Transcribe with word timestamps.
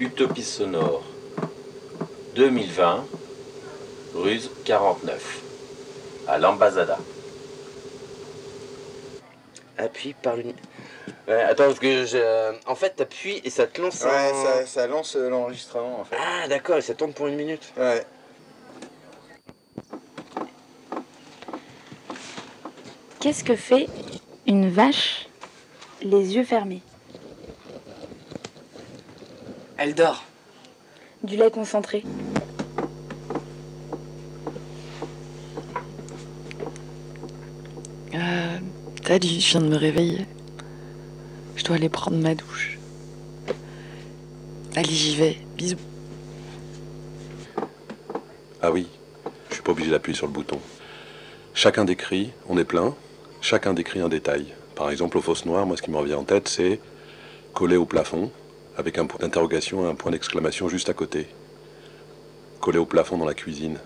Utopie 0.00 0.44
sonore 0.44 1.02
2020, 2.36 3.04
ruse 4.14 4.50
49, 4.64 5.40
à 6.28 6.38
l'ambassada. 6.38 6.98
Appuie 9.76 10.14
par 10.14 10.36
le. 10.36 10.44
Ouais, 11.26 11.42
attends, 11.42 11.64
parce 11.66 11.78
que 11.80 12.04
je... 12.04 12.52
en 12.66 12.74
fait, 12.74 12.90
t'appuies 12.90 13.40
et 13.44 13.50
ça 13.50 13.66
te 13.66 13.80
lance 13.80 14.02
Ouais, 14.02 14.10
un- 14.10 14.44
ça, 14.44 14.66
ça 14.66 14.86
lance 14.86 15.16
l'enregistrement 15.16 16.00
en 16.00 16.04
fait. 16.04 16.16
Ah, 16.18 16.46
d'accord, 16.48 16.76
et 16.78 16.82
ça 16.82 16.94
tourne 16.94 17.12
pour 17.12 17.26
une 17.26 17.36
minute. 17.36 17.72
Ouais. 17.76 18.04
Qu'est-ce 23.20 23.42
que 23.42 23.56
fait 23.56 23.88
une 24.46 24.70
vache 24.70 25.28
les 26.02 26.36
yeux 26.36 26.44
fermés? 26.44 26.82
Elle 29.78 29.94
dort. 29.94 30.24
Du 31.22 31.36
lait 31.36 31.52
concentré. 31.52 32.02
Euh, 38.12 38.58
salut, 39.06 39.28
je 39.28 39.50
viens 39.52 39.60
de 39.60 39.68
me 39.68 39.76
réveiller. 39.76 40.26
Je 41.54 41.62
dois 41.62 41.76
aller 41.76 41.88
prendre 41.88 42.16
ma 42.16 42.34
douche. 42.34 42.76
Allez, 44.74 44.90
j'y 44.90 45.14
vais. 45.14 45.36
Bisous. 45.56 45.76
Ah 48.60 48.72
oui, 48.72 48.88
je 49.50 49.54
suis 49.54 49.62
pas 49.62 49.70
obligé 49.70 49.92
d'appuyer 49.92 50.16
sur 50.16 50.26
le 50.26 50.32
bouton. 50.32 50.58
Chacun 51.54 51.84
décrit, 51.84 52.32
on 52.48 52.58
est 52.58 52.64
plein, 52.64 52.96
chacun 53.40 53.74
décrit 53.74 54.00
un 54.00 54.08
détail. 54.08 54.46
Par 54.74 54.90
exemple, 54.90 55.18
au 55.18 55.22
Fosse 55.22 55.46
Noire, 55.46 55.66
moi 55.66 55.76
ce 55.76 55.82
qui 55.82 55.92
me 55.92 55.98
revient 55.98 56.14
en 56.14 56.24
tête, 56.24 56.48
c'est 56.48 56.80
collé 57.54 57.76
au 57.76 57.84
plafond, 57.84 58.32
avec 58.78 58.96
un 58.96 59.06
point 59.06 59.18
d'interrogation 59.18 59.84
et 59.84 59.90
un 59.90 59.96
point 59.96 60.12
d'exclamation 60.12 60.68
juste 60.68 60.88
à 60.88 60.94
côté. 60.94 61.26
Collé 62.60 62.78
au 62.78 62.86
plafond 62.86 63.18
dans 63.18 63.26
la 63.26 63.34
cuisine. 63.34 63.78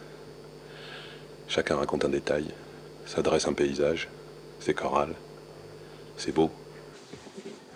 Chacun 1.48 1.76
raconte 1.76 2.04
un 2.04 2.10
détail, 2.10 2.46
ça 3.06 3.22
dresse 3.22 3.48
un 3.48 3.54
paysage, 3.54 4.08
c'est 4.60 4.74
choral, 4.74 5.14
c'est 6.16 6.32
beau. 6.32 6.50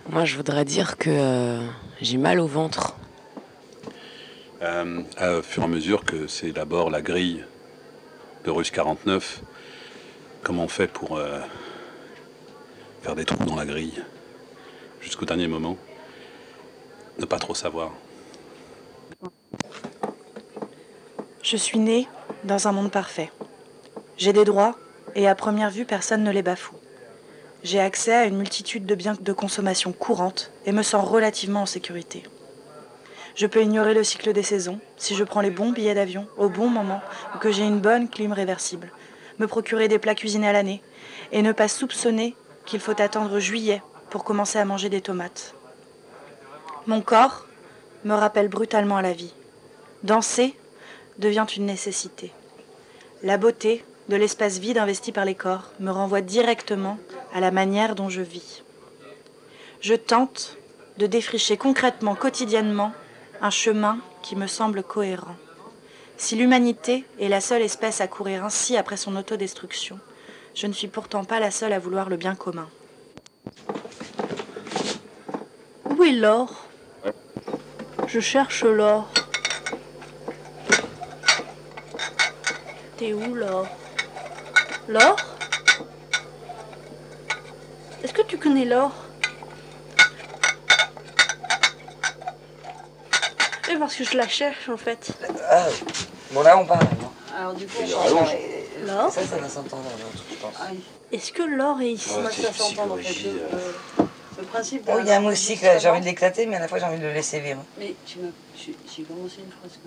Moi, 0.09 0.25
je 0.25 0.35
voudrais 0.35 0.63
dire 0.63 0.97
que 0.97 1.09
euh, 1.09 1.67
j'ai 2.01 2.17
mal 2.17 2.39
au 2.39 2.47
ventre. 2.47 2.95
Euh, 4.61 5.01
à 5.17 5.41
fur 5.41 5.63
et 5.63 5.65
à 5.65 5.69
mesure 5.69 6.05
que 6.05 6.27
c'est 6.27 6.51
d'abord 6.51 6.89
la 6.89 7.01
grille 7.01 7.43
de 8.45 8.51
Russe 8.51 8.71
49, 8.71 9.41
comment 10.43 10.63
on 10.63 10.67
fait 10.67 10.87
pour 10.87 11.17
euh, 11.17 11.39
faire 13.01 13.15
des 13.15 13.25
trous 13.25 13.43
dans 13.43 13.55
la 13.55 13.65
grille 13.65 14.01
jusqu'au 15.01 15.25
dernier 15.25 15.47
moment? 15.47 15.77
Ne 17.19 17.25
pas 17.25 17.39
trop 17.39 17.55
savoir. 17.55 17.91
Je 21.41 21.57
suis 21.57 21.79
née 21.79 22.07
dans 22.43 22.67
un 22.67 22.71
monde 22.71 22.91
parfait. 22.91 23.31
J'ai 24.17 24.33
des 24.33 24.45
droits 24.45 24.75
et 25.15 25.27
à 25.27 25.35
première 25.35 25.71
vue, 25.71 25.85
personne 25.85 26.23
ne 26.23 26.31
les 26.31 26.41
bafoue. 26.41 26.75
J'ai 27.63 27.79
accès 27.79 28.13
à 28.13 28.25
une 28.25 28.37
multitude 28.37 28.85
de 28.85 28.95
biens 28.95 29.15
de 29.19 29.33
consommation 29.33 29.91
courante 29.91 30.51
et 30.65 30.71
me 30.71 30.83
sens 30.83 31.07
relativement 31.07 31.63
en 31.63 31.65
sécurité. 31.65 32.23
Je 33.35 33.47
peux 33.47 33.61
ignorer 33.61 33.93
le 33.93 34.03
cycle 34.03 34.33
des 34.33 34.43
saisons 34.43 34.79
si 34.97 35.15
je 35.15 35.23
prends 35.23 35.41
les 35.41 35.51
bons 35.51 35.71
billets 35.71 35.95
d'avion 35.95 36.27
au 36.37 36.49
bon 36.49 36.69
moment 36.69 37.01
ou 37.35 37.39
que 37.39 37.51
j'ai 37.51 37.63
une 37.63 37.79
bonne 37.79 38.09
clim 38.09 38.31
réversible, 38.31 38.91
me 39.39 39.47
procurer 39.47 39.87
des 39.87 39.99
plats 39.99 40.15
cuisinés 40.15 40.49
à 40.49 40.53
l'année 40.53 40.81
et 41.31 41.41
ne 41.41 41.51
pas 41.51 41.67
soupçonner 41.67 42.35
qu'il 42.65 42.79
faut 42.79 42.99
attendre 43.01 43.39
juillet 43.39 43.81
pour 44.09 44.23
commencer 44.23 44.59
à 44.59 44.65
manger 44.65 44.89
des 44.89 45.01
tomates. 45.01 45.56
Mon 46.87 47.01
corps 47.01 47.45
me 48.05 48.13
rappelle 48.13 48.47
brutalement 48.47 48.95
à 48.95 49.01
la 49.01 49.11
vie. 49.11 49.33
Danser 50.03 50.55
devient 51.19 51.45
une 51.57 51.65
nécessité. 51.65 52.31
La 53.23 53.37
beauté 53.37 53.83
de 54.07 54.15
l'espace 54.15 54.59
vide 54.59 54.77
investi 54.77 55.11
par 55.11 55.25
les 55.25 55.35
corps 55.35 55.71
me 55.81 55.91
renvoie 55.91 56.21
directement 56.21 56.97
à 57.33 57.41
la 57.41 57.51
manière 57.51 57.93
dont 57.93 58.07
je 58.07 58.21
vis. 58.21 58.63
Je 59.81 59.95
tente 59.95 60.55
de 60.97 61.07
défricher 61.07 61.57
concrètement, 61.57 62.15
quotidiennement, 62.15 62.93
un 63.41 63.49
chemin 63.49 63.99
qui 64.23 64.37
me 64.37 64.47
semble 64.47 64.81
cohérent. 64.81 65.35
Si 66.15 66.37
l'humanité 66.37 67.03
est 67.19 67.27
la 67.27 67.41
seule 67.41 67.63
espèce 67.63 67.99
à 67.99 68.07
courir 68.07 68.45
ainsi 68.45 68.77
après 68.77 68.95
son 68.95 69.17
autodestruction, 69.17 69.99
je 70.55 70.67
ne 70.67 70.73
suis 70.73 70.87
pourtant 70.87 71.25
pas 71.25 71.41
la 71.41 71.51
seule 71.51 71.73
à 71.73 71.79
vouloir 71.79 72.07
le 72.07 72.15
bien 72.15 72.35
commun. 72.35 72.69
Où 75.89 76.03
est 76.05 76.13
l'or? 76.13 76.66
Je 78.07 78.21
cherche 78.21 78.63
l'or. 78.63 79.09
T'es 82.97 83.11
où 83.13 83.35
l'or? 83.35 83.67
L'or? 84.87 85.15
Est-ce 88.01 88.13
que 88.13 88.21
tu 88.21 88.37
connais 88.37 88.63
l'or? 88.63 88.91
Eh, 93.69 93.75
parce 93.77 93.95
que 93.95 94.05
je 94.05 94.15
la 94.15 94.27
cherche 94.27 94.69
en 94.69 94.77
fait. 94.77 95.11
Ah, 95.49 95.65
bon 96.31 96.41
là 96.43 96.57
on 96.57 96.65
parle. 96.65 96.85
non 97.01 97.11
Alors 97.37 97.53
du 97.53 97.67
coup, 97.67 97.73
on 97.83 98.85
L'or? 98.85 99.11
Ça, 99.11 99.25
ça 99.25 99.37
va 99.37 99.49
s'entendre 99.49 99.83
je 100.15 100.35
pense. 100.35 100.53
Oui. 100.71 100.79
Est-ce 101.11 101.33
que 101.33 101.43
l'or 101.43 101.81
est 101.81 101.91
ici? 101.91 102.09
Ça 102.09 102.53
s'entend 102.53 102.89
en 102.91 102.95
fait 102.95 104.06
le, 104.37 104.43
principe 104.43 104.89
Oh, 104.91 104.97
il 104.99 105.07
y 105.07 105.11
a 105.11 105.17
un 105.17 105.19
moustique 105.19 105.59
j'ai 105.79 105.89
envie 105.89 106.01
de 106.01 106.05
l'éclater, 106.05 106.45
mais 106.45 106.55
à 106.55 106.59
la 106.59 106.67
fois 106.67 106.79
j'ai 106.79 106.85
envie 106.85 106.99
de 106.99 107.05
le 107.05 107.13
laisser 107.13 107.39
vivre. 107.39 107.63
Mais 107.79 107.95
tu 108.05 108.19
m'as. 108.19 108.29
J'ai 108.57 109.03
commencé 109.03 109.37
une 109.39 109.51
phrase. 109.51 109.79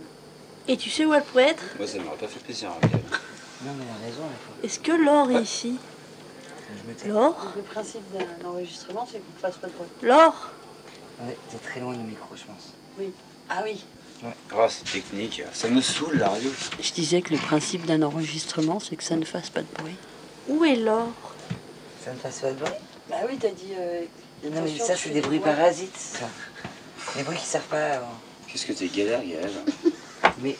Et 0.69 0.77
tu 0.77 0.91
sais 0.91 1.05
où 1.05 1.15
elle 1.15 1.23
pourrait 1.23 1.51
être? 1.51 1.63
Moi, 1.79 1.87
ça 1.87 1.99
m'aurait 1.99 2.17
pas 2.17 2.29
fait 2.29 2.41
plaisir. 2.41 2.71
Non, 2.71 3.73
mais 3.77 3.85
elle 3.85 4.03
a 4.03 4.07
raison, 4.07 4.23
il 4.25 4.63
faut 4.63 4.67
Est-ce 4.67 4.79
que 4.81 4.93
l'or 4.93 5.31
est 5.31 5.43
ici? 5.43 5.79
L'or 7.07 7.53
le 7.57 7.63
principe 7.63 8.03
d'un 8.13 8.49
enregistrement, 8.49 9.07
c'est 9.11 9.19
qu'on 9.19 9.35
ne 9.35 9.41
fasse 9.41 9.57
pas 9.61 9.67
de 9.67 9.73
bruit. 9.73 9.89
L'or 10.03 10.51
Ouais, 11.21 11.37
t'es 11.51 11.59
très 11.59 11.81
loin 11.81 11.95
du 11.95 12.05
micro, 12.05 12.35
je 12.35 12.45
pense. 12.45 12.73
Ah 13.49 13.63
oui. 13.65 13.85
Oh, 14.55 14.67
c'est 14.69 14.85
technique. 14.91 15.43
Ça 15.53 15.69
me 15.69 15.81
saoule 15.81 16.19
la 16.19 16.29
radio. 16.29 16.51
Je 16.81 16.93
disais 16.93 17.21
que 17.23 17.35
le 17.35 17.39
principe 17.41 17.87
d'un 17.87 18.03
enregistrement, 18.03 18.79
c'est 18.81 18.97
que 18.97 19.03
ça 19.03 19.17
ne 19.17 19.25
fasse 19.25 19.51
pas 19.51 19.63
de 19.63 19.67
bruit. 19.79 19.97
Où 20.49 20.65
est 20.65 20.77
l'or 20.77 21.09
Ça 22.05 22.13
ne 22.13 22.19
fasse 22.19 22.41
pas 22.41 22.51
de 22.53 22.59
bruit? 22.59 22.73
Bah 23.09 23.17
oui, 23.29 23.37
t'as 23.41 23.51
dit. 23.51 23.73
euh, 23.77 24.03
Non, 24.43 24.51
mais 24.53 24.59
attention, 24.59 24.85
ça, 24.85 24.93
c'est 24.95 24.97
fais 24.97 25.11
des 25.11 25.21
bruits 25.21 25.39
parasites, 25.39 25.97
ça. 25.97 26.29
Des 27.17 27.23
bruits 27.23 27.39
qui 27.39 27.47
servent 27.47 27.65
pas 27.65 27.95
à... 27.97 28.03
Qu'est-ce 28.49 28.67
que 28.67 28.73
t'es 28.73 28.87
galère, 28.87 29.21
Gaël 29.21 29.51
Mais, 30.43 30.57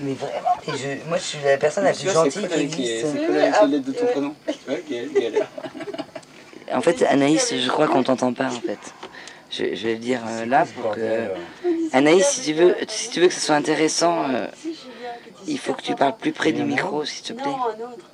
mais 0.00 0.14
vraiment, 0.14 0.48
mais 0.66 0.74
je, 0.76 1.08
moi, 1.08 1.18
je 1.18 1.22
suis 1.22 1.38
la 1.44 1.58
personne 1.58 1.84
la 1.84 1.92
plus 1.92 2.10
gentille 2.10 2.48
qui 2.48 2.60
existe. 2.60 3.06
C'est 3.12 3.26
quoi 3.26 3.34
les 3.34 3.40
lettres 3.50 3.86
de 3.86 3.92
ton 3.92 4.06
prénom 4.06 4.34
Ouais, 4.68 4.84
Gaël, 4.88 5.12
Gaël. 5.12 5.46
En 6.72 6.80
fait, 6.80 7.02
Anaïs, 7.02 7.54
je 7.54 7.68
crois 7.68 7.86
qu'on 7.86 8.02
t'entend 8.02 8.32
pas, 8.32 8.46
en 8.46 8.60
fait. 8.60 8.78
Je, 9.50 9.74
je 9.74 9.86
vais 9.86 9.92
le 9.94 9.98
dire 9.98 10.20
euh, 10.26 10.46
là 10.46 10.64
pour 10.64 10.92
que... 10.94 11.28
Anaïs, 11.92 12.26
si 12.26 12.40
tu 12.40 12.54
veux, 12.54 12.74
si 12.88 13.10
tu 13.10 13.20
veux 13.20 13.28
que 13.28 13.34
ce 13.34 13.40
soit 13.40 13.54
intéressant, 13.54 14.24
euh, 14.30 14.46
il 15.46 15.58
faut 15.58 15.74
que 15.74 15.82
tu 15.82 15.94
parles 15.94 16.16
plus 16.16 16.32
près 16.32 16.52
du 16.52 16.62
micro, 16.64 17.04
s'il 17.04 17.22
te 17.22 17.34
plaît. 17.34 17.44
Non, 17.44 17.64
un 17.66 17.92
autre. 17.92 18.06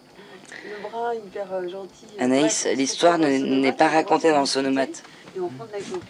Bras 0.82 1.14
hyper 1.14 1.46
euh, 1.52 1.68
gentil. 1.68 2.06
euh, 2.18 2.24
Anaïs, 2.24 2.66
l'histoire 2.74 3.18
n'est 3.18 3.72
pas 3.72 3.88
racontée 3.88 4.30
dans 4.30 4.40
le 4.40 4.46
sonomate. 4.46 5.02
Et 5.36 5.40
on 5.40 5.48
prend 5.48 5.64
de 5.66 5.72
la 5.72 5.78
coke. 5.78 6.02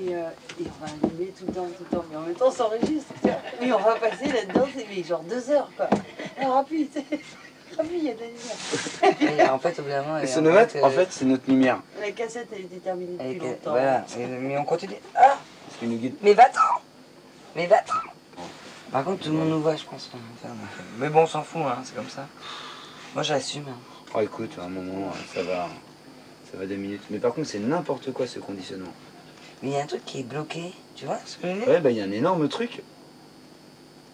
Et, 0.00 0.14
euh, 0.14 0.28
et 0.60 0.64
on 0.64 0.84
va 0.86 0.92
allumer 0.92 1.32
tout 1.38 1.44
le 1.46 1.52
temps, 1.52 1.66
tout 1.76 1.84
le 1.90 1.96
temps. 1.96 2.04
Mais 2.10 2.16
en 2.16 2.20
même 2.20 2.34
temps, 2.34 2.46
on 2.48 2.50
s'enregistre. 2.52 3.12
Mais 3.60 3.72
on 3.72 3.78
va 3.78 3.94
passer 3.96 4.26
là-dedans, 4.32 4.66
c'est 4.76 4.86
mais 4.88 5.02
genre 5.02 5.20
deux 5.22 5.50
heures, 5.50 5.70
quoi. 5.76 5.88
Alors, 6.40 6.54
rapide, 6.54 6.88
rapide, 7.76 7.90
il 7.94 8.04
y 8.04 8.10
a 8.10 8.14
de 8.14 8.20
la 8.20 8.26
lumière. 9.26 9.46
Et 9.46 9.50
en 9.50 9.58
fait, 9.58 9.78
au 9.78 9.82
bout 9.82 9.88
d'un 9.88 10.02
moment, 10.02 10.18
Le 10.20 10.26
sonomate, 10.26 10.76
en 10.82 10.90
fait, 10.90 11.08
c'est 11.10 11.24
notre 11.24 11.48
lumière. 11.48 11.80
La 12.00 12.12
cassette, 12.12 12.48
elle 12.52 12.60
était 12.66 12.76
terminée 12.76 13.16
elle 13.18 13.26
depuis 13.34 13.36
était- 13.38 13.46
longtemps. 13.48 13.70
Voilà, 13.72 14.04
mais, 14.40 14.56
on 14.58 14.64
continue. 14.64 14.94
Ah 15.16 15.36
C'est 15.78 15.86
une 15.86 15.96
guide. 15.98 16.14
Mais 16.22 16.32
va-t'en 16.34 16.60
Mais 17.56 17.66
va-t'en 17.66 17.94
Par 18.92 19.02
contre, 19.04 19.24
tout 19.24 19.30
le 19.30 19.36
monde 19.36 19.48
nous 19.50 19.60
voit, 19.62 19.74
je 19.74 19.84
pense. 19.84 20.10
un- 20.44 20.48
Mais 20.98 21.08
bon, 21.08 21.22
on 21.22 21.26
s'en 21.26 21.42
fout, 21.42 21.62
hein, 21.66 21.78
c'est 21.84 21.96
comme 21.96 22.08
ça. 22.08 22.26
Moi, 23.14 23.22
j'assume. 23.24 23.64
hein. 23.68 23.76
Oh, 24.14 24.20
écoute, 24.20 24.52
à 24.58 24.64
un 24.64 24.68
moment, 24.68 25.12
ça 25.34 25.42
va. 25.42 25.68
Ça 26.50 26.56
va 26.58 26.66
deux 26.66 26.76
minutes. 26.76 27.02
Mais 27.10 27.18
par 27.18 27.34
contre, 27.34 27.46
c'est 27.48 27.58
n'importe 27.58 28.12
quoi 28.12 28.26
ce 28.26 28.38
conditionnement. 28.38 28.92
Mais 29.62 29.70
il 29.70 29.74
y 29.74 29.76
a 29.76 29.82
un 29.82 29.86
truc 29.86 30.04
qui 30.04 30.20
est 30.20 30.22
bloqué, 30.22 30.72
tu 30.94 31.04
vois 31.04 31.18
ce 31.26 31.36
que 31.36 31.42
je 31.48 31.52
veux 31.52 31.58
dire 31.58 31.68
Ouais, 31.68 31.80
bah, 31.80 31.90
il 31.90 31.96
y 31.98 32.00
a 32.00 32.04
un 32.04 32.12
énorme 32.12 32.48
truc. 32.48 32.82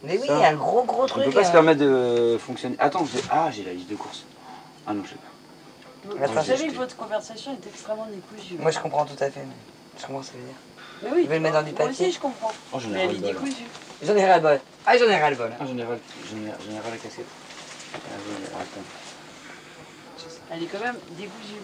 Mais 0.02 0.18
oui, 0.18 0.26
il 0.28 0.38
y 0.38 0.44
a 0.44 0.48
un 0.48 0.54
gros, 0.54 0.82
gros 0.84 1.04
On 1.04 1.06
truc. 1.06 1.24
peut 1.26 1.30
pas 1.30 1.44
se 1.44 1.48
hein. 1.50 1.52
permettre 1.52 1.80
de 1.80 2.36
fonctionner. 2.38 2.76
Attends, 2.78 3.06
j'ai- 3.06 3.22
ah, 3.30 3.50
j'ai 3.52 3.62
la 3.64 3.72
liste 3.72 3.88
de 3.88 3.94
courses. 3.94 4.24
Ah 4.86 4.92
non, 4.94 5.02
je 5.04 5.10
sais 5.10 5.14
pas. 5.14 6.26
Vous 6.26 6.42
savez 6.44 6.66
que 6.68 6.74
votre 6.74 6.96
conversation 6.96 7.52
est 7.52 7.66
extrêmement 7.66 8.06
décousue. 8.06 8.56
Moi, 8.58 8.70
je 8.70 8.78
comprends 8.80 9.06
tout 9.06 9.14
à 9.20 9.30
fait, 9.30 9.40
mais 9.40 9.54
je 9.98 10.04
comprends 10.06 10.22
ce 10.22 10.32
que 10.32 10.34
ça 10.34 10.38
veut 10.40 10.44
dire. 10.46 10.54
Mais 11.02 11.10
oui, 11.16 11.22
Je 11.24 11.28
vais 11.28 11.36
le 11.36 11.40
mettre 11.40 11.54
dans 11.54 11.62
du 11.62 11.70
moi 11.70 11.78
papier. 11.86 12.06
aussi, 12.06 12.12
je 12.14 12.20
comprends. 12.20 12.52
Oh, 12.72 12.78
j'en 12.78 12.90
ai 12.90 12.92
Mais 12.92 12.98
elle 13.04 13.10
est 13.10 13.12
ras-le-bol. 13.26 13.32
décousue. 13.44 13.64
J'en 14.02 14.16
ai. 14.16 14.24
Ah, 14.86 14.98
j'en 14.98 15.04
ai 15.08 15.16
ras-le-bol. 15.16 15.50
Ah, 15.58 15.64
j'en 15.66 15.78
ai 15.78 15.84
ras 15.84 15.94
j'en 16.30 16.36
ai- 16.36 16.52
j'en 16.68 16.76
ai 16.76 16.80
ras 16.80 16.90
la 16.90 16.96
cassette. 16.96 17.24
Ah, 17.94 17.98
oui, 18.28 18.44
attends. 18.54 18.80
Elle 20.50 20.62
est 20.62 20.66
quand 20.66 20.80
même 20.80 20.96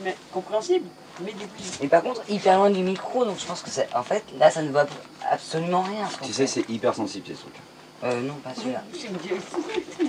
mais 0.04 0.16
compréhensible, 0.32 0.86
mais 1.22 1.32
décousue. 1.32 1.70
Mais 1.82 1.88
par 1.88 2.02
contre, 2.02 2.22
hyper 2.28 2.56
loin 2.58 2.70
du 2.70 2.82
micro, 2.82 3.24
donc 3.24 3.38
je 3.38 3.46
pense 3.46 3.62
que 3.62 3.70
c'est. 3.70 3.88
En 3.94 4.02
fait, 4.02 4.24
là, 4.38 4.50
ça 4.50 4.62
ne 4.62 4.70
va 4.70 4.84
pas. 4.86 4.94
absolument 5.30 5.82
rien. 5.82 6.08
ce 6.08 6.24
Tu 6.26 6.32
sais, 6.32 6.46
c'est 6.46 6.68
hyper 6.68 6.94
sensible 6.94 7.26
ces 7.28 7.34
trucs. 7.34 7.54
Euh, 8.02 8.20
non, 8.22 8.34
pas 8.34 8.54
celui-là. 8.54 8.82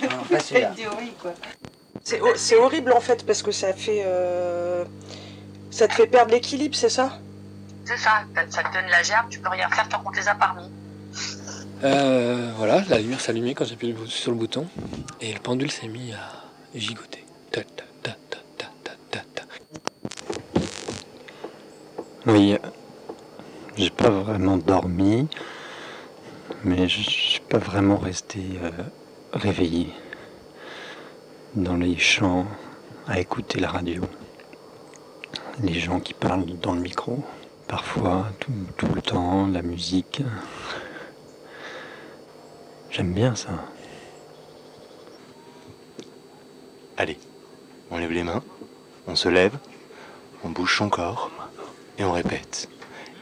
Non, 0.03 0.23
pas 0.29 0.39
celui-là. 0.39 0.69
une 0.69 0.75
théorie, 0.75 1.13
quoi. 1.21 1.33
C'est 2.03 2.21
ho- 2.21 2.35
c'est 2.35 2.55
horrible 2.55 2.93
en 2.93 3.01
fait 3.01 3.25
parce 3.25 3.41
que 3.43 3.51
ça 3.51 3.73
fait. 3.73 4.03
euh, 4.05 4.85
Ça 5.69 5.87
te 5.87 5.93
fait 5.93 6.07
perdre 6.07 6.31
l'équilibre, 6.31 6.75
c'est 6.75 6.89
ça? 6.89 7.19
C'est 7.85 7.97
ça, 7.97 8.23
ça 8.49 8.63
te 8.63 8.73
donne 8.73 8.87
la 8.89 9.03
gerbe, 9.03 9.27
tu 9.29 9.39
peux 9.39 9.49
rien 9.49 9.69
faire 9.69 9.87
tant 9.89 9.99
qu'on 9.99 10.11
te 10.11 10.17
les 10.17 10.27
a 10.27 10.35
parmi. 10.35 10.63
Euh, 11.83 12.51
voilà, 12.57 12.83
la 12.89 12.99
lumière 12.99 13.19
s'est 13.19 13.31
allumée 13.31 13.53
quand 13.53 13.65
j'ai 13.65 13.73
appuyé 13.73 13.95
sur 14.07 14.31
le 14.31 14.37
bouton 14.37 14.67
et 15.19 15.33
le 15.33 15.39
pendule 15.39 15.71
s'est 15.71 15.87
mis 15.87 16.13
à 16.13 16.77
gigoter. 16.77 17.25
Ta, 17.51 17.61
ta, 17.63 17.83
ta, 18.03 18.11
ta, 18.29 18.37
ta, 18.57 18.65
ta, 18.83 18.91
ta, 19.11 19.19
ta. 19.35 19.43
Oui, 22.27 22.55
j'ai 23.77 23.89
pas 23.89 24.11
vraiment 24.11 24.57
dormi, 24.57 25.27
mais 26.63 26.87
je 26.87 27.01
suis 27.01 27.39
pas 27.39 27.57
vraiment 27.57 27.97
resté 27.97 28.43
euh, 28.61 28.69
réveillé 29.33 29.91
dans 31.55 31.77
les 31.77 31.97
champs 31.97 32.45
à 33.07 33.19
écouter 33.19 33.59
la 33.59 33.69
radio. 33.69 34.03
Les 35.63 35.73
gens 35.73 35.99
qui 35.99 36.13
parlent 36.13 36.45
dans 36.59 36.73
le 36.73 36.81
micro, 36.81 37.23
parfois, 37.67 38.27
tout, 38.39 38.53
tout 38.77 38.93
le 38.93 39.01
temps, 39.01 39.47
la 39.47 39.63
musique. 39.63 40.21
J'aime 42.91 43.13
bien 43.13 43.33
ça. 43.33 43.49
Allez, 46.97 47.17
on 47.89 47.97
lève 47.97 48.11
les 48.11 48.23
mains, 48.23 48.43
on 49.07 49.15
se 49.15 49.27
lève, 49.27 49.57
on 50.43 50.49
bouge 50.49 50.77
son 50.77 50.89
corps 50.89 51.31
et 52.01 52.03
on 52.03 52.13
répète. 52.13 52.67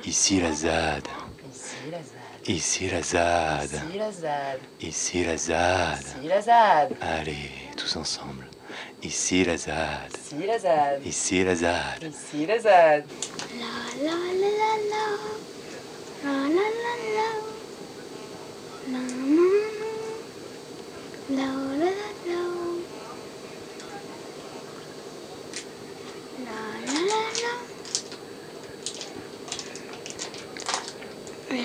Ici 0.06 0.40
la 0.40 0.54
ZAD. 0.54 1.04
Ici 1.44 1.90
la 1.92 2.02
ZAD. 2.02 2.32
Ici 2.48 2.90
la 2.90 3.02
ZAD. 3.02 3.70
Ici 3.82 3.98
la 3.98 4.12
ZAD. 4.12 4.60
Ici 4.82 5.26
la 5.26 5.38
ZAD. 5.38 6.00
Ici 6.00 6.28
la 6.28 6.42
ZAD. 6.42 6.90
Allez, 7.02 7.52
tous 7.76 7.98
ensemble. 7.98 8.46
Ici 9.04 9.44
la 9.44 9.58
ZAD. 9.58 10.12
Ici 10.16 10.46
la 10.46 10.60
ZAD. 10.60 11.06
Ici 11.06 11.44
la 11.44 11.56
ZAD. 11.56 12.04
Ici 12.04 12.46
la 12.46 12.60
ZAD. 12.60 13.04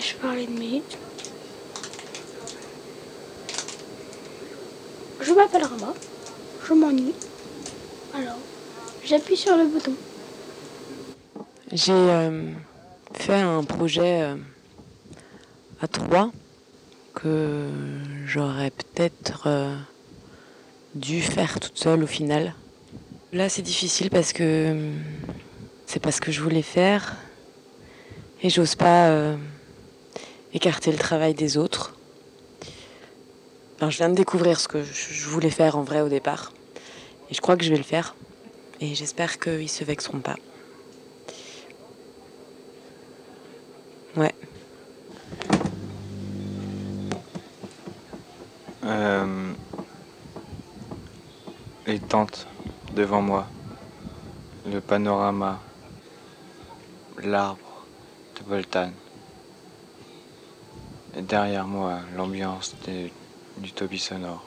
Vais-je 0.04 0.16
parler 0.16 0.46
de 0.46 0.52
minutes 0.52 0.98
Je 5.22 5.32
m'appelle 5.32 5.64
Rama, 5.64 5.94
je 6.68 6.74
m'ennuie. 6.74 7.14
Alors, 8.12 8.36
j'appuie 9.02 9.38
sur 9.38 9.56
le 9.56 9.64
bouton. 9.64 9.94
J'ai 11.72 11.92
euh, 11.94 12.50
fait 13.14 13.40
un 13.40 13.64
projet 13.64 14.20
euh, 14.24 14.36
à 15.80 15.88
trois 15.88 16.30
que 17.14 17.70
j'aurais 18.26 18.72
peut-être 18.72 19.44
euh, 19.46 19.74
dû 20.94 21.22
faire 21.22 21.60
toute 21.60 21.78
seule 21.78 22.02
au 22.02 22.06
final. 22.06 22.52
Là, 23.32 23.48
c'est 23.48 23.62
difficile 23.62 24.10
parce 24.10 24.34
que 24.34 24.76
c'est 25.86 26.00
pas 26.00 26.12
ce 26.12 26.20
que 26.20 26.30
je 26.30 26.42
voulais 26.42 26.60
faire 26.60 27.16
et 28.42 28.50
j'ose 28.50 28.74
pas 28.74 29.38
écarter 30.54 30.92
le 30.92 30.98
travail 30.98 31.34
des 31.34 31.58
autres. 31.58 31.94
Je 33.80 33.98
viens 33.98 34.08
de 34.08 34.14
découvrir 34.14 34.58
ce 34.58 34.66
que 34.66 34.82
je 34.82 35.28
voulais 35.28 35.50
faire 35.50 35.76
en 35.76 35.82
vrai 35.82 36.00
au 36.00 36.08
départ 36.08 36.52
et 37.30 37.34
je 37.34 37.40
crois 37.42 37.56
que 37.56 37.64
je 37.64 37.70
vais 37.70 37.76
le 37.76 37.82
faire 37.82 38.14
et 38.80 38.94
j'espère 38.94 39.38
qu'ils 39.38 39.68
se 39.68 39.84
vexeront 39.84 40.20
pas. 40.20 40.36
Ouais. 44.16 44.34
Euh, 48.84 49.52
les 51.86 51.98
tentes 51.98 52.46
devant 52.94 53.20
moi, 53.20 53.46
le 54.66 54.80
panorama, 54.80 55.60
l'arbre 57.22 57.84
de 58.36 58.48
Voltane. 58.48 58.92
Derrière 61.16 61.66
moi, 61.66 62.00
l'ambiance 62.16 62.74
du 63.58 63.72
Toby 63.72 63.98
sonore, 63.98 64.42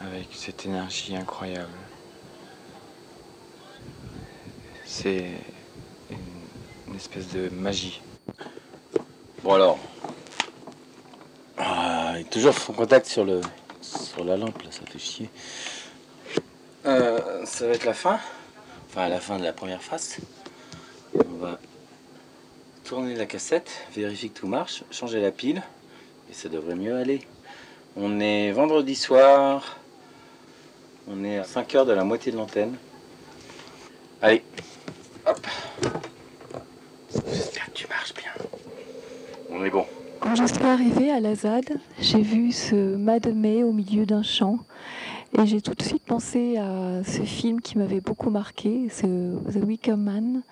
avec 0.00 0.28
cette 0.32 0.64
énergie 0.64 1.16
incroyable. 1.16 1.72
C'est 4.84 5.32
une, 6.10 6.16
une 6.88 6.94
espèce 6.94 7.28
de 7.28 7.48
magie. 7.48 8.00
Bon 9.42 9.54
alors. 9.54 9.78
Ah, 11.58 12.14
il 12.18 12.26
toujours 12.26 12.54
son 12.54 12.72
contact 12.72 13.06
sur, 13.06 13.24
le, 13.24 13.40
sur 13.80 14.24
la 14.24 14.36
lampe, 14.36 14.62
là, 14.62 14.70
ça 14.70 14.82
fait 14.86 14.98
chier. 14.98 15.30
Euh, 16.84 17.44
ça 17.44 17.66
va 17.66 17.72
être 17.72 17.84
la 17.84 17.94
fin? 17.94 18.20
Enfin, 18.88 19.08
la 19.08 19.20
fin 19.20 19.38
de 19.38 19.42
la 19.42 19.52
première 19.52 19.82
face. 19.82 20.18
Tourner 22.86 23.16
la 23.16 23.26
cassette, 23.26 23.68
vérifier 23.96 24.28
que 24.28 24.38
tout 24.38 24.46
marche, 24.46 24.84
changer 24.92 25.20
la 25.20 25.32
pile. 25.32 25.60
Et 26.30 26.32
ça 26.32 26.48
devrait 26.48 26.76
mieux 26.76 26.94
aller. 26.94 27.20
On 27.96 28.20
est 28.20 28.52
vendredi 28.52 28.94
soir. 28.94 29.76
On 31.08 31.24
est 31.24 31.38
à 31.38 31.42
5 31.44 31.74
heures 31.74 31.86
de 31.86 31.92
la 31.92 32.04
moitié 32.04 32.30
de 32.30 32.36
l'antenne. 32.36 32.76
Allez. 34.22 34.44
Hop. 35.26 35.44
J'espère 37.32 37.66
que 37.66 37.70
tu 37.72 37.88
marches 37.88 38.14
bien. 38.14 38.30
On 39.50 39.64
est 39.64 39.70
bon. 39.70 39.84
Quand 40.20 40.36
je 40.36 40.46
suis 40.46 40.62
arrivée 40.62 41.10
à 41.10 41.18
la 41.18 41.34
ZAD, 41.34 41.80
j'ai 41.98 42.22
vu 42.22 42.52
ce 42.52 42.94
mât 42.94 43.18
de 43.18 43.32
mai 43.32 43.64
au 43.64 43.72
milieu 43.72 44.06
d'un 44.06 44.22
champ 44.22 44.58
et 45.36 45.44
j'ai 45.44 45.60
tout 45.60 45.74
de 45.74 45.82
suite 45.82 46.04
pensé 46.04 46.56
à 46.56 47.02
ce 47.04 47.22
film 47.22 47.60
qui 47.60 47.78
m'avait 47.78 48.00
beaucoup 48.00 48.30
marqué, 48.30 48.88
The 49.02 49.56
Wicker 49.56 49.96
Man, 49.96 50.42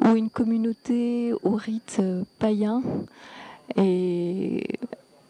où 0.00 0.14
une 0.16 0.30
communauté 0.30 1.32
aux 1.42 1.56
rites 1.56 1.98
euh, 2.00 2.24
païens 2.38 2.82
et 3.76 4.78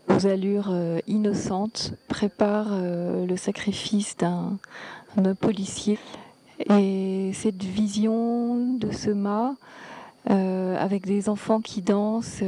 aux 0.09 0.27
allures 0.27 0.71
euh, 0.71 0.99
innocentes 1.07 1.95
prépare 2.09 2.69
euh, 2.71 3.27
le 3.27 3.37
sacrifice 3.37 4.17
d'un 4.17 4.59
policier. 5.41 5.99
Et 6.71 7.31
cette 7.35 7.63
vision 7.63 8.75
de 8.75 8.91
ce 8.91 9.11
mât, 9.11 9.55
avec 10.27 11.07
des 11.07 11.29
enfants 11.29 11.61
qui 11.61 11.83
dansent 11.83 12.43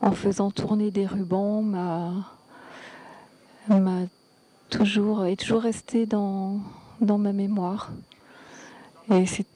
en 0.00 0.12
faisant 0.12 0.50
tourner 0.50 0.90
des 0.90 1.06
rubans, 1.06 1.60
m'a 1.60 2.14
toujours 4.70 5.26
est 5.26 5.36
toujours 5.36 5.60
resté 5.60 6.06
dans, 6.06 6.60
dans 7.02 7.18
ma 7.18 7.34
mémoire. 7.34 7.92
Et 9.12 9.26
c'est 9.26 9.46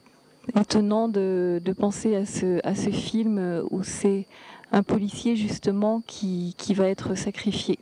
étonnant 0.57 1.07
de, 1.07 1.61
penser 1.77 2.15
à 2.15 2.25
ce, 2.25 2.89
film 2.91 3.63
où 3.69 3.83
c'est 3.83 4.25
un 4.71 4.83
policier 4.83 5.35
justement 5.35 6.01
qui, 6.05 6.55
va 6.75 6.87
être 6.87 7.15
sacrifié. 7.15 7.79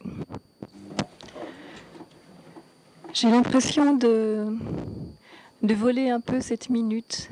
J'ai 3.13 3.29
l'impression 3.29 3.95
de, 3.95 4.45
voler 5.62 6.09
un 6.09 6.19
peu 6.19 6.39
cette 6.41 6.69
minute. 6.69 7.29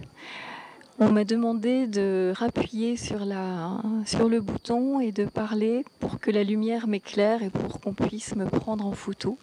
On 0.98 1.12
m'a 1.12 1.26
demandé 1.26 1.88
de 1.88 2.32
rappuyer 2.36 2.96
sur 2.96 3.26
le 3.26 4.40
bouton 4.40 5.00
et 5.00 5.12
de 5.12 5.26
parler 5.26 5.84
pour 6.00 6.20
que 6.20 6.32
la 6.32 6.44
lumière 6.44 6.88
m'éclaire 6.88 7.44
et 7.44 7.50
pour 7.50 7.82
qu'on 7.82 7.94
puisse 7.94 8.36
me 8.36 8.46
prendre 8.46 8.86
en 8.86 8.94
photo. 8.94 9.38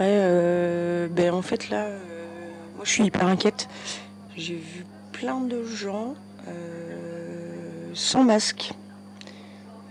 Ouais, 0.00 0.06
euh, 0.08 1.06
ben 1.08 1.31
en 1.42 1.44
fait 1.44 1.70
là, 1.70 1.86
euh, 1.86 1.98
moi 2.76 2.84
je 2.84 2.90
suis 2.92 3.02
hyper 3.02 3.26
inquiète. 3.26 3.68
J'ai 4.36 4.54
vu 4.54 4.86
plein 5.10 5.40
de 5.40 5.64
gens 5.64 6.14
euh, 6.46 7.90
sans 7.94 8.22
masque. 8.22 8.70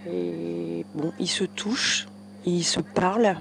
Et 0.09 0.85
bon, 0.95 1.11
ils 1.19 1.27
se 1.27 1.43
touchent, 1.43 2.07
ils 2.45 2.63
se 2.63 2.79
parlent. 2.79 3.35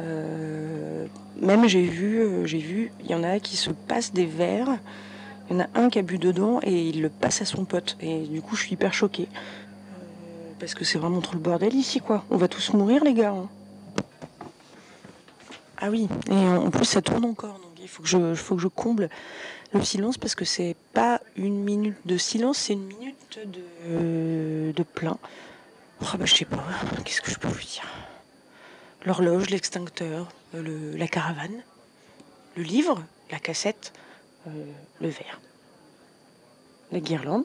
Euh, 0.00 1.06
même 1.42 1.66
j'ai 1.66 1.82
vu, 1.82 2.46
j'ai 2.46 2.58
vu, 2.58 2.92
il 3.02 3.10
y 3.10 3.14
en 3.16 3.24
a 3.24 3.40
qui 3.40 3.56
se 3.56 3.70
passent 3.70 4.12
des 4.12 4.26
verres. 4.26 4.78
Il 5.50 5.56
y 5.56 5.60
en 5.60 5.64
a 5.64 5.68
un 5.74 5.88
qui 5.90 5.98
a 5.98 6.02
bu 6.02 6.18
dedans 6.18 6.60
et 6.62 6.80
il 6.90 7.02
le 7.02 7.08
passe 7.08 7.42
à 7.42 7.44
son 7.44 7.64
pote. 7.64 7.96
Et 8.00 8.20
du 8.20 8.40
coup, 8.40 8.54
je 8.54 8.62
suis 8.62 8.74
hyper 8.74 8.94
choquée. 8.94 9.26
Parce 10.60 10.74
que 10.74 10.84
c'est 10.84 10.98
vraiment 10.98 11.20
trop 11.20 11.34
le 11.34 11.40
bordel 11.40 11.74
ici, 11.74 11.98
quoi. 11.98 12.24
On 12.30 12.36
va 12.36 12.46
tous 12.46 12.72
mourir, 12.72 13.02
les 13.02 13.14
gars. 13.14 13.32
hein. 13.32 13.48
Ah 15.78 15.90
oui, 15.90 16.08
et 16.30 16.34
en 16.34 16.70
plus 16.70 16.84
ça 16.86 17.02
tourne 17.02 17.24
encore, 17.26 17.58
donc 17.58 17.72
il 17.80 17.88
faut 17.88 18.02
que 18.02 18.08
je, 18.08 18.34
faut 18.34 18.56
que 18.56 18.62
je 18.62 18.68
comble 18.68 19.10
le 19.74 19.82
silence 19.84 20.16
parce 20.16 20.34
que 20.34 20.44
c'est 20.46 20.74
pas 20.94 21.20
une 21.36 21.62
minute 21.62 21.96
de 22.06 22.16
silence, 22.16 22.56
c'est 22.58 22.72
une 22.72 22.86
minute 22.86 23.38
de, 23.44 24.72
de 24.72 24.82
plein. 24.82 25.18
Oh 26.02 26.06
bah 26.18 26.24
je 26.24 26.34
sais 26.34 26.44
pas, 26.46 26.64
qu'est-ce 27.04 27.20
que 27.20 27.30
je 27.30 27.38
peux 27.38 27.48
vous 27.48 27.58
dire? 27.60 27.84
L'horloge, 29.04 29.50
l'extincteur, 29.50 30.28
euh, 30.54 30.62
le- 30.62 30.96
la 30.96 31.08
caravane, 31.08 31.62
le 32.56 32.62
livre, 32.62 33.02
la 33.30 33.38
cassette, 33.38 33.92
euh, 34.48 34.50
le 35.00 35.08
verre, 35.08 35.40
la 36.90 37.00
guirlande. 37.00 37.44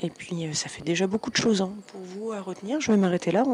Et 0.00 0.10
puis 0.10 0.46
euh, 0.46 0.52
ça 0.52 0.68
fait 0.68 0.82
déjà 0.82 1.06
beaucoup 1.06 1.30
de 1.30 1.36
choses 1.36 1.62
hein, 1.62 1.72
pour 1.86 2.00
vous 2.02 2.32
à 2.32 2.40
retenir. 2.40 2.80
Je 2.80 2.90
vais 2.92 2.98
m'arrêter 2.98 3.30
là. 3.30 3.44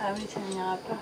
Ah 0.00 0.12
oui, 0.16 0.26
ça 0.32 0.40
n'ira 0.50 0.76
pas. 0.88 0.96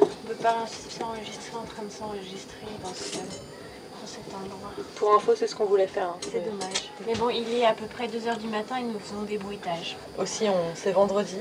On 0.00 0.26
peut 0.28 0.34
pas 0.34 0.66
s'enregistrer 0.66 1.56
en 1.56 1.64
train 1.64 1.82
de 1.82 1.90
s'enregistrer 1.90 2.66
dans, 2.82 2.94
ce, 2.94 3.16
dans 3.18 4.06
cet 4.06 4.26
endroit. 4.34 4.70
Pour 4.96 5.14
info, 5.14 5.34
c'est 5.36 5.46
ce 5.46 5.54
qu'on 5.54 5.66
voulait 5.66 5.86
faire. 5.86 6.08
hein. 6.08 6.16
C'est 6.22 6.40
dommage. 6.44 6.90
Mais 7.06 7.14
bon, 7.14 7.28
il 7.30 7.52
est 7.54 7.66
à 7.66 7.74
peu 7.74 7.86
près 7.86 8.06
2h 8.08 8.38
du 8.38 8.48
matin 8.48 8.76
et 8.78 8.82
nous 8.82 8.98
faisons 8.98 9.22
des 9.22 9.36
bruitages. 9.38 9.96
Aussi, 10.18 10.48
on... 10.48 10.74
c'est 10.74 10.92
vendredi. 10.92 11.36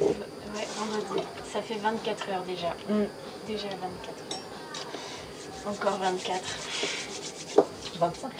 Ouais, 0.00 0.66
vendredi. 0.76 1.22
Ça 1.52 1.62
fait 1.62 1.76
24 1.76 2.28
heures 2.30 2.42
déjà. 2.42 2.74
Déjà 3.46 3.68
24 3.68 3.78
heures. 3.78 5.72
Encore 5.72 5.98
24. 5.98 6.40
25. 7.98 8.30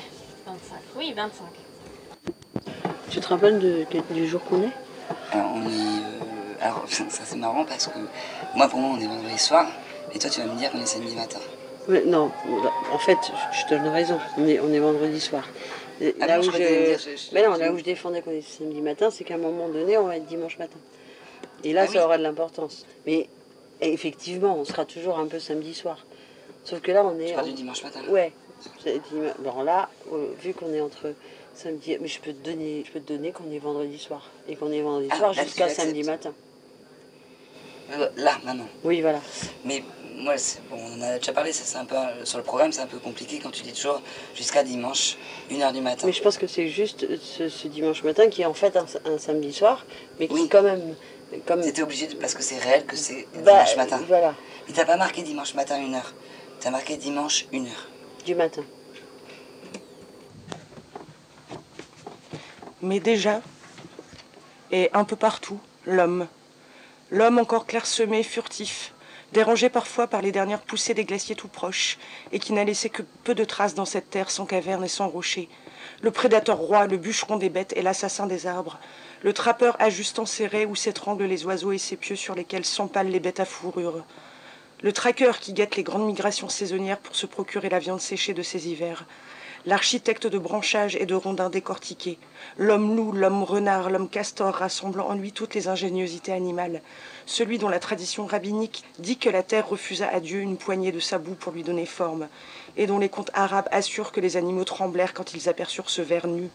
25. 0.46 0.78
Oui, 0.96 1.12
25. 1.14 1.44
Tu 3.10 3.20
te 3.20 3.26
rappelles 3.28 3.58
de- 3.58 3.86
de- 3.90 4.14
du 4.14 4.26
jour 4.28 4.42
qu'on 4.44 4.62
est? 4.62 4.70
Alors, 5.32 5.52
on 5.54 5.62
est. 5.62 5.72
euh, 5.72 6.62
alors, 6.62 6.84
ça 6.88 7.04
c'est 7.25 7.37
marrant 7.37 7.64
parce 7.64 7.87
que 7.87 7.99
moi, 8.54 8.68
pour 8.68 8.80
moi, 8.80 8.96
on 8.99 9.00
est 9.00 9.06
vendredi 9.06 9.38
soir, 9.38 9.66
et 10.14 10.18
toi, 10.18 10.28
tu 10.30 10.40
vas 10.40 10.46
me 10.46 10.56
dire 10.58 10.70
qu'on 10.72 10.80
est 10.80 10.87
samedi 10.87 11.14
matin. 11.14 11.38
Ouais, 11.88 12.02
Non, 12.04 12.30
en 12.92 12.99
fait, 12.99 13.16
je 13.52 13.64
te 13.66 13.70
donne 13.75 13.88
raison. 13.88 14.18
On 14.37 14.46
est, 14.46 14.60
on 14.60 14.72
est 14.72 14.78
vendredi 14.78 15.20
soir. 15.20 15.44
Ah 16.20 16.26
là, 16.26 16.38
bon, 16.40 16.46
où 16.49 16.50
je 16.50 17.34
Mais 17.34 17.42
non, 17.46 17.54
là 17.56 17.72
où 17.72 17.78
je 17.78 17.84
défendais 17.84 18.22
qu'on 18.22 18.30
est 18.30 18.42
samedi 18.42 18.80
matin, 18.80 19.10
c'est 19.10 19.25
qu'à 19.25 19.34
un 19.34 19.38
moment 19.38 19.68
donné, 19.68 19.99
on 19.99 20.04
va 20.06 20.16
être 20.16 20.26
dimanche 20.26 20.58
matin. 20.58 20.78
Et 21.64 21.72
là, 21.72 21.82
Ah 21.84 21.87
ça 21.87 21.92
oui. 21.99 22.04
aura 22.04 22.18
de 22.18 22.22
l'importance. 22.22 22.87
Mais 23.06 23.28
effectivement, 23.80 24.56
on 24.56 24.64
sera 24.64 24.84
toujours 24.84 25.18
un 25.18 25.26
peu 25.26 25.38
samedi 25.38 25.75
soir. 25.75 25.99
Sauf 26.64 26.80
que 26.80 26.90
là, 26.92 27.04
on 27.04 27.18
est. 27.18 27.32
Tu 27.32 27.38
en- 27.38 27.42
du 27.42 27.52
dimanche 27.52 27.82
matin 27.82 28.00
Ouais. 28.08 28.32
Alors 29.42 29.62
là, 29.62 29.88
euh, 30.12 30.26
vu 30.42 30.52
qu'on 30.54 30.72
est 30.75 30.80
entre 30.82 31.14
samedi. 31.62 31.96
Mais 32.00 32.08
je 32.08 32.20
peux 32.20 32.32
te 32.32 32.44
donner, 32.48 32.82
je 32.86 32.92
peux 32.92 33.00
te 33.00 33.12
donner 33.12 33.32
qu'on 33.32 33.50
est 33.52 33.58
vendredi 33.58 33.98
soir. 33.98 34.28
Et 34.48 34.56
qu'on 34.56 34.70
est 34.72 34.82
vendredi 34.82 35.08
Ah, 35.10 35.16
soir 35.16 35.32
tu 35.32 35.42
jusqu'à 35.44 35.68
samedi 35.68 36.02
matin. 36.02 36.32
Euh, 37.92 38.08
Là, 38.16 38.38
maintenant. 38.44 38.68
Oui, 38.84 39.00
voilà. 39.00 39.20
Mais 39.64 39.82
moi, 40.16 40.34
bon, 40.70 40.76
on 40.80 40.98
en 40.98 41.02
a 41.02 41.18
déjà 41.18 41.32
parlé, 41.32 41.52
ça, 41.52 41.64
c'est 41.64 41.78
un 41.78 41.84
peu, 41.84 41.96
sur 42.24 42.38
le 42.38 42.44
programme, 42.44 42.72
c'est 42.72 42.82
un 42.82 42.86
peu 42.86 42.98
compliqué 42.98 43.40
quand 43.42 43.50
tu 43.50 43.62
dis 43.62 43.72
toujours 43.72 44.00
jusqu'à 44.34 44.62
dimanche, 44.62 45.16
1h 45.50 45.72
du 45.72 45.80
matin. 45.80 46.06
Mais 46.06 46.12
je 46.12 46.22
pense 46.22 46.38
que 46.38 46.46
c'est 46.46 46.68
juste 46.68 47.06
ce, 47.18 47.48
ce 47.48 47.68
dimanche 47.68 48.02
matin 48.04 48.28
qui 48.28 48.42
est 48.42 48.46
en 48.46 48.54
fait 48.54 48.76
un, 48.76 48.86
un 49.06 49.18
samedi 49.18 49.52
soir, 49.52 49.84
mais 50.18 50.28
qui 50.28 50.48
quand 50.48 50.62
même. 50.62 50.94
Comme... 51.46 51.62
T'étais 51.62 51.82
obligé 51.82 52.08
de- 52.08 52.14
parce 52.16 52.34
que 52.34 52.42
c'est 52.42 52.58
réel 52.58 52.84
que 52.86 52.96
c'est 52.96 53.26
Bah, 53.44 53.52
dimanche 53.64 53.76
matin. 53.76 54.00
Voilà, 54.08 54.34
Mais 54.68 54.74
t'as 54.74 54.84
pas 54.84 54.96
marqué 54.96 55.22
dimanche 55.22 55.54
matin 55.54 55.78
1h. 55.80 56.02
T'as 56.60 56.70
marqué 56.70 56.96
dimanche 56.96 57.46
1h. 57.52 57.68
du 58.26 58.34
matin. 58.34 58.62
Mais 62.82 63.00
déjà, 63.00 63.42
et 64.70 64.90
un 64.94 65.04
peu 65.04 65.16
partout, 65.16 65.60
l'homme. 65.87 66.26
L'homme 67.10 67.38
encore 67.38 67.66
clairsemé, 67.66 68.22
furtif, 68.22 68.94
dérangé 69.32 69.68
parfois 69.68 70.06
par 70.06 70.22
les 70.22 70.32
dernières 70.32 70.62
poussées 70.62 70.94
des 70.94 71.04
glaciers 71.04 71.34
tout 71.34 71.49
proches, 71.49 71.99
et 72.32 72.38
qui 72.38 72.52
n'a 72.52 72.64
laissé 72.64 72.88
que 72.88 73.02
peu 73.25 73.34
de 73.34 73.44
traces 73.44 73.75
dans 73.75 73.84
cette 73.84 74.10
terre 74.10 74.30
sans 74.30 74.46
caverne 74.46 74.84
et 74.84 74.88
sans 74.88 75.08
rocher. 75.08 75.49
Le 76.02 76.10
prédateur 76.10 76.56
roi, 76.56 76.87
le 76.87 76.96
bûcheron 76.96 77.37
des 77.37 77.50
bêtes 77.50 77.75
et 77.76 77.82
l'assassin 77.82 78.26
des 78.26 78.46
arbres. 78.46 78.78
Le 79.22 79.32
trappeur 79.34 79.76
ajustant 79.78 80.25
ses 80.25 80.46
raies 80.46 80.64
où 80.64 80.75
s'étranglent 80.75 81.25
les 81.25 81.44
oiseaux 81.44 81.72
et 81.72 81.78
ses 81.78 81.96
pieux 81.96 82.16
sur 82.16 82.34
lesquels 82.34 82.64
s'empalent 82.64 83.10
les 83.10 83.20
bêtes 83.20 83.40
à 83.40 83.44
fourrure. 83.44 84.04
Le 84.82 84.92
traqueur 84.92 85.40
qui 85.40 85.52
guette 85.52 85.76
les 85.76 85.82
grandes 85.82 86.06
migrations 86.06 86.49
saisonnières 86.49 86.99
pour 86.99 87.14
se 87.14 87.26
procurer 87.26 87.68
la 87.68 87.78
viande 87.78 88.00
séchée 88.00 88.32
de 88.32 88.42
ces 88.42 88.68
hivers. 88.68 89.04
L'architecte 89.66 90.26
de 90.26 90.38
branchages 90.38 90.96
et 90.96 91.04
de 91.04 91.14
rondins 91.14 91.50
décortiqués. 91.50 92.18
L'homme 92.56 92.96
loup, 92.96 93.12
l'homme 93.12 93.42
renard, 93.42 93.90
l'homme 93.90 94.08
castor 94.08 94.54
rassemblant 94.54 95.08
en 95.08 95.14
lui 95.14 95.32
toutes 95.32 95.54
les 95.54 95.68
ingéniosités 95.68 96.32
animales. 96.32 96.80
Celui 97.26 97.58
dont 97.58 97.68
la 97.68 97.78
tradition 97.78 98.24
rabbinique 98.24 98.84
dit 98.98 99.18
que 99.18 99.28
la 99.28 99.42
terre 99.42 99.68
refusa 99.68 100.08
à 100.08 100.20
Dieu 100.20 100.40
une 100.40 100.56
poignée 100.56 100.92
de 100.92 100.98
sa 100.98 101.18
boue 101.18 101.34
pour 101.34 101.52
lui 101.52 101.62
donner 101.62 101.84
forme, 101.84 102.28
et 102.78 102.86
dont 102.86 102.98
les 102.98 103.10
contes 103.10 103.30
arabes 103.34 103.68
assurent 103.70 104.12
que 104.12 104.20
les 104.20 104.38
animaux 104.38 104.64
tremblèrent 104.64 105.12
quand 105.12 105.34
ils 105.34 105.50
aperçurent 105.50 105.90
ce 105.90 106.00
ver 106.00 106.26
nu. 106.26 106.48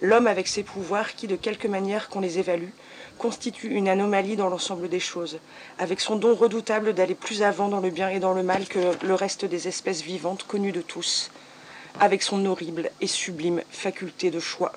L'homme 0.00 0.26
avec 0.26 0.48
ses 0.48 0.62
pouvoirs 0.62 1.14
qui, 1.14 1.26
de 1.26 1.36
quelque 1.36 1.68
manière 1.68 2.08
qu'on 2.08 2.20
les 2.20 2.38
évalue, 2.38 2.70
constitue 3.18 3.68
une 3.68 3.88
anomalie 3.88 4.36
dans 4.36 4.48
l'ensemble 4.48 4.88
des 4.88 4.98
choses, 4.98 5.40
avec 5.78 6.00
son 6.00 6.16
don 6.16 6.34
redoutable 6.34 6.94
d'aller 6.94 7.14
plus 7.14 7.42
avant 7.42 7.68
dans 7.68 7.80
le 7.80 7.90
bien 7.90 8.08
et 8.08 8.18
dans 8.18 8.32
le 8.32 8.42
mal 8.42 8.66
que 8.66 8.92
le 9.04 9.14
reste 9.14 9.44
des 9.44 9.68
espèces 9.68 10.00
vivantes 10.00 10.44
connues 10.44 10.72
de 10.72 10.80
tous, 10.80 11.30
avec 12.00 12.22
son 12.22 12.44
horrible 12.46 12.90
et 13.00 13.06
sublime 13.06 13.62
faculté 13.70 14.30
de 14.30 14.40
choix. 14.40 14.72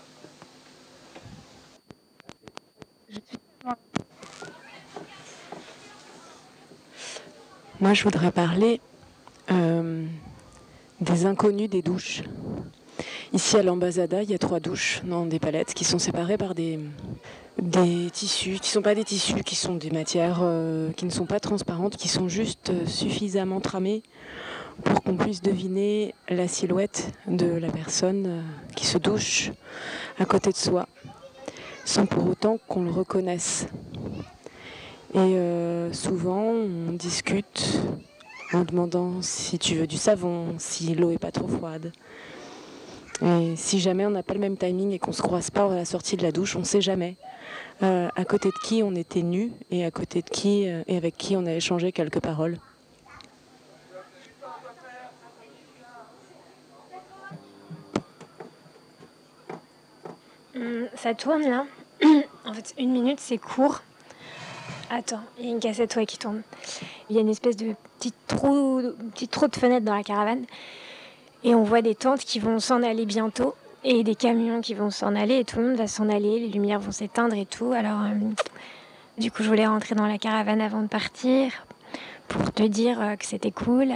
Moi, 7.80 7.94
je 7.94 8.04
voudrais 8.04 8.32
parler 8.32 8.82
euh, 9.52 10.04
des 11.00 11.26
inconnus 11.28 11.70
des 11.70 11.84
douches. 11.84 12.24
Ici 13.34 13.56
à 13.58 13.62
l'Ambasada, 13.62 14.24
il 14.24 14.32
y 14.32 14.34
a 14.34 14.40
trois 14.40 14.60
douches 14.60 15.02
dans 15.04 15.26
des 15.26 15.38
palettes 15.38 15.74
qui 15.76 15.84
sont 15.84 16.00
séparées 16.00 16.38
par 16.38 16.56
des, 16.56 16.80
des 17.62 18.10
tissus, 18.12 18.54
qui 18.54 18.70
ne 18.70 18.74
sont 18.74 18.82
pas 18.82 18.96
des 18.96 19.04
tissus, 19.04 19.44
qui 19.44 19.56
sont 19.56 19.76
des 19.76 19.92
matières 19.92 20.40
euh, 20.42 20.92
qui 20.94 21.06
ne 21.06 21.12
sont 21.12 21.26
pas 21.26 21.40
transparentes, 21.40 21.98
qui 21.98 22.08
sont 22.08 22.28
juste 22.28 22.72
euh, 22.72 22.86
suffisamment 22.88 23.60
tramées 23.60 24.02
pour 24.84 25.02
qu'on 25.02 25.16
puisse 25.16 25.42
deviner 25.42 26.14
la 26.30 26.48
silhouette 26.48 27.12
de 27.28 27.48
la 27.48 27.70
personne 27.70 28.26
euh, 28.28 28.42
qui 28.76 28.86
se 28.86 28.98
douche 28.98 29.52
à 30.20 30.26
côté 30.26 30.52
de 30.52 30.58
soi, 30.58 30.88
sans 31.86 32.06
pour 32.06 32.28
autant 32.28 32.58
qu'on 32.68 32.84
le 32.84 32.92
reconnaisse. 32.92 33.68
Et 35.14 35.20
euh, 35.20 35.92
souvent, 35.94 36.42
on 36.42 36.92
discute 36.92 37.80
en 38.54 38.64
demandant 38.64 39.22
si 39.22 39.58
tu 39.58 39.76
veux 39.76 39.88
du 39.88 39.98
savon, 39.98 40.56
si 40.58 40.96
l'eau 40.96 41.12
est 41.12 41.18
pas 41.18 41.32
trop 41.32 41.48
froide. 41.48 41.92
Et 43.26 43.56
si 43.56 43.80
jamais 43.80 44.06
on 44.06 44.12
n'a 44.12 44.22
pas 44.22 44.36
le 44.36 44.40
même 44.40 44.58
timing 44.58 44.92
et 44.92 45.00
qu'on 45.00 45.12
se 45.12 45.24
croise 45.24 45.50
pas 45.50 45.72
à 45.72 45.76
la 45.76 45.86
sortie 45.86 46.18
de 46.18 46.24
la 46.24 46.32
douche, 46.32 46.56
on 46.56 46.64
sait 46.64 46.82
jamais 46.82 47.16
euh, 47.82 48.10
à 48.16 48.26
côté 48.26 48.50
de 48.50 48.68
qui 48.68 48.84
on 48.84 48.94
était 48.94 49.24
nu 49.24 49.52
et 49.72 49.86
à 49.86 49.92
côté 49.92 50.22
de 50.22 50.30
qui 50.30 50.64
et 50.66 50.98
avec 50.98 51.18
qui 51.18 51.36
on 51.36 51.46
a 51.48 51.54
échangé 51.54 51.92
quelques 51.92 52.20
paroles. 52.20 52.58
Ça 60.96 61.14
tourne 61.14 61.44
là. 61.44 61.66
en 62.46 62.54
fait, 62.54 62.74
une 62.78 62.92
minute, 62.92 63.20
c'est 63.20 63.38
court. 63.38 63.82
Attends, 64.90 65.22
il 65.38 65.46
y 65.46 65.50
a 65.50 65.52
une 65.52 65.60
cassette 65.60 65.96
ouais, 65.96 66.06
qui 66.06 66.18
tourne. 66.18 66.44
Il 67.10 67.16
y 67.16 67.20
a 67.20 67.22
une 67.22 67.30
espèce 67.30 67.58
de 67.58 67.76
petit 68.00 68.14
trou, 68.28 68.82
petit 69.14 69.28
trou 69.28 69.48
de 69.48 69.56
fenêtre 69.56 69.86
dans 69.86 69.96
la 69.96 70.04
caravane. 70.04 70.46
Et 71.44 71.54
on 71.56 71.64
voit 71.64 71.82
des 71.82 71.96
tentes 71.96 72.22
qui 72.22 72.40
vont 72.40 72.60
s'en 72.60 72.84
aller 72.84 73.06
bientôt. 73.06 73.56
Et 73.84 74.04
des 74.04 74.16
camions 74.16 74.62
qui 74.62 74.74
vont 74.74 74.90
s'en 74.90 75.16
aller. 75.16 75.40
Et 75.40 75.44
tout 75.44 75.60
le 75.60 75.68
monde 75.68 75.78
va 75.78 75.88
s'en 75.88 76.10
aller. 76.10 76.40
Les 76.40 76.48
lumières 76.48 76.80
vont 76.80 76.92
s'éteindre 76.92 77.36
et 77.36 77.46
tout. 77.46 77.74
Alors, 77.74 78.02
euh, 78.02 78.14
du 79.18 79.32
coup, 79.32 79.44
je 79.44 79.50
voulais 79.50 79.68
rentrer 79.68 79.96
dans 79.96 80.08
la 80.08 80.18
caravane 80.18 80.62
avant 80.62 80.82
de 80.82 80.88
partir. 80.88 81.52
Pour 82.28 82.52
te 82.52 82.64
dire 82.64 83.02
euh, 83.02 83.16
que 83.16 83.26
c'était 83.26 83.52
cool. 83.52 83.94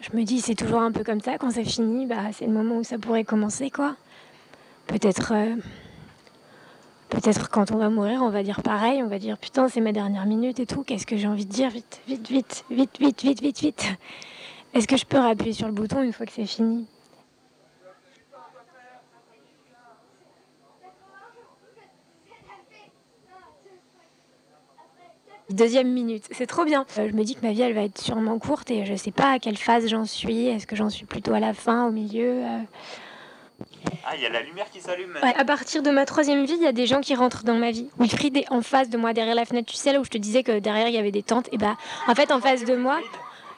Je 0.00 0.16
me 0.16 0.24
dis, 0.24 0.40
c'est 0.40 0.54
toujours 0.54 0.80
un 0.80 0.92
peu 0.92 1.04
comme 1.04 1.20
ça. 1.20 1.38
Quand 1.38 1.50
ça 1.50 1.64
finit, 1.64 2.06
bah, 2.06 2.16
c'est 2.32 2.46
le 2.46 2.52
moment 2.52 2.76
où 2.76 2.84
ça 2.84 2.98
pourrait 2.98 3.24
commencer, 3.24 3.70
quoi. 3.70 3.96
Peut-être. 4.86 5.32
euh, 5.32 5.56
Peut-être 7.08 7.50
quand 7.50 7.70
on 7.70 7.76
va 7.76 7.88
mourir, 7.88 8.20
on 8.22 8.30
va 8.30 8.42
dire 8.42 8.62
pareil, 8.62 9.00
on 9.00 9.06
va 9.06 9.20
dire 9.20 9.38
putain, 9.38 9.68
c'est 9.68 9.80
ma 9.80 9.92
dernière 9.92 10.26
minute 10.26 10.58
et 10.58 10.66
tout, 10.66 10.82
qu'est-ce 10.82 11.06
que 11.06 11.16
j'ai 11.16 11.28
envie 11.28 11.46
de 11.46 11.52
dire? 11.52 11.70
Vite, 11.70 12.00
vite, 12.08 12.28
vite, 12.28 12.64
vite, 12.68 12.98
vite, 12.98 13.22
vite, 13.22 13.40
vite, 13.40 13.60
vite. 13.60 13.84
Est-ce 14.74 14.88
que 14.88 14.96
je 14.96 15.06
peux 15.06 15.18
appuyer 15.18 15.52
sur 15.52 15.68
le 15.68 15.72
bouton 15.72 16.02
une 16.02 16.12
fois 16.12 16.26
que 16.26 16.32
c'est 16.32 16.46
fini? 16.46 16.84
Deuxième 25.48 25.92
minute, 25.92 26.24
c'est 26.32 26.46
trop 26.46 26.64
bien. 26.64 26.84
Euh, 26.98 27.08
je 27.08 27.14
me 27.14 27.22
dis 27.22 27.36
que 27.36 27.46
ma 27.46 27.52
vie, 27.52 27.62
elle 27.62 27.72
va 27.74 27.84
être 27.84 27.98
sûrement 27.98 28.36
courte 28.40 28.68
et 28.72 28.84
je 28.84 28.94
sais 28.96 29.12
pas 29.12 29.30
à 29.30 29.38
quelle 29.38 29.56
phase 29.56 29.86
j'en 29.86 30.04
suis. 30.04 30.48
Est-ce 30.48 30.66
que 30.66 30.74
j'en 30.74 30.90
suis 30.90 31.06
plutôt 31.06 31.34
à 31.34 31.40
la 31.40 31.54
fin, 31.54 31.86
au 31.86 31.92
milieu 31.92 32.42
euh, 34.06 34.16
il 34.16 34.22
y 34.22 34.26
a 34.26 34.28
la 34.28 34.42
lumière 34.42 34.70
qui 34.70 34.80
s'allume. 34.80 35.18
Ouais, 35.22 35.34
à 35.36 35.44
partir 35.44 35.82
de 35.82 35.90
ma 35.90 36.04
troisième 36.06 36.44
vie, 36.44 36.54
il 36.56 36.62
y 36.62 36.66
a 36.66 36.72
des 36.72 36.86
gens 36.86 37.00
qui 37.00 37.14
rentrent 37.14 37.44
dans 37.44 37.54
ma 37.54 37.70
vie. 37.70 37.88
Wilfried 37.98 38.36
est 38.36 38.50
en 38.52 38.62
face 38.62 38.88
de 38.88 38.96
moi, 38.96 39.12
derrière 39.12 39.34
la 39.34 39.44
fenêtre. 39.44 39.70
Tu 39.70 39.76
sais, 39.76 39.92
là 39.92 40.00
où 40.00 40.04
je 40.04 40.10
te 40.10 40.18
disais 40.18 40.42
que 40.42 40.58
derrière, 40.58 40.88
il 40.88 40.94
y 40.94 40.98
avait 40.98 41.10
des 41.10 41.22
tentes. 41.22 41.48
Et 41.52 41.58
bah, 41.58 41.76
en 42.06 42.14
fait, 42.14 42.30
en 42.32 42.40
face 42.40 42.64
de 42.64 42.76
moi, 42.76 43.00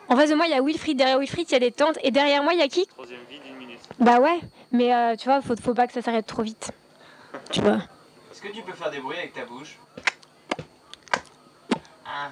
en 0.08 0.16
face 0.16 0.30
de 0.30 0.34
moi, 0.34 0.46
il 0.46 0.50
y 0.50 0.54
a 0.54 0.62
Wilfried. 0.62 0.96
Derrière 0.96 1.18
Wilfried, 1.18 1.48
il 1.50 1.52
y 1.52 1.56
a 1.56 1.60
des 1.60 1.72
tentes. 1.72 1.98
Et 2.02 2.10
derrière 2.10 2.42
moi, 2.42 2.54
il 2.54 2.58
y 2.58 2.62
a 2.62 2.68
qui? 2.68 2.86
Troisième 2.86 3.20
vie 3.28 3.40
d'une 3.40 3.56
minute. 3.56 3.80
Bah 3.98 4.20
ouais, 4.20 4.40
mais 4.72 4.94
euh, 4.94 5.16
tu 5.16 5.26
vois, 5.26 5.40
faut, 5.40 5.54
faut 5.56 5.74
pas 5.74 5.86
que 5.86 5.92
ça 5.92 6.02
s'arrête 6.02 6.26
trop 6.26 6.42
vite. 6.42 6.70
Tu 7.50 7.60
vois. 7.60 7.78
Est-ce 8.32 8.40
que 8.40 8.48
tu 8.48 8.62
peux 8.62 8.72
faire 8.72 8.90
des 8.90 9.00
bruits 9.00 9.18
avec 9.18 9.34
ta 9.34 9.44
bouche? 9.44 9.76
Ah, 12.06 12.30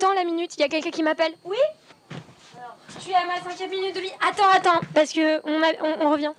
Attends, 0.00 0.14
la 0.14 0.22
minute, 0.22 0.54
il 0.56 0.60
y 0.60 0.62
a 0.62 0.68
quelqu'un 0.68 0.90
qui 0.92 1.02
m'appelle. 1.02 1.34
Oui 1.44 1.56
Je 2.94 3.00
suis 3.00 3.12
à 3.14 3.26
ma 3.26 3.40
cinquième 3.42 3.70
minute 3.70 3.96
de 3.96 4.00
vie. 4.00 4.12
Attends, 4.20 4.48
attends, 4.54 4.80
parce 4.94 5.12
que 5.12 5.40
on, 5.44 5.60
a- 5.60 5.82
on, 5.82 6.06
on 6.06 6.10
revient. 6.12 6.30